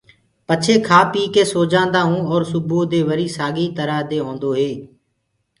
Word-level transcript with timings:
پڇي 0.47 0.75
کآ 0.87 0.99
پيٚڪي 1.11 1.43
سو 1.51 1.59
جآنٚدآ 1.71 2.01
هونٚ 2.09 2.27
اور 2.31 2.41
سُبوئو 2.51 2.83
دي 2.91 3.01
وري 3.07 3.27
سآڳي 3.37 3.65
ترآ 3.77 3.99
دي 4.09 4.17
هوندو 4.25 4.49
هي۔ 4.59 4.71